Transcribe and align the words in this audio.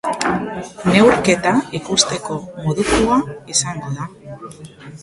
Neurketa 0.95 1.51
ikusteko 1.81 2.39
modukoa 2.65 3.21
izango 3.59 3.97
da. 4.01 4.11